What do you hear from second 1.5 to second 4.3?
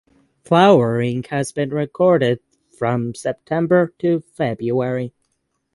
been recorded from September to